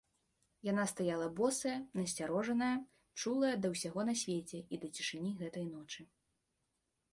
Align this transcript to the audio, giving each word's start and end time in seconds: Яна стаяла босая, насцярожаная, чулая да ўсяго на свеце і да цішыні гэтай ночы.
Яна 0.71 0.85
стаяла 0.91 1.27
босая, 1.39 1.73
насцярожаная, 1.99 2.71
чулая 3.21 3.53
да 3.65 3.73
ўсяго 3.75 4.01
на 4.09 4.17
свеце 4.25 4.57
і 4.77 4.83
да 4.87 4.93
цішыні 4.95 5.31
гэтай 5.45 5.65
ночы. 5.73 6.01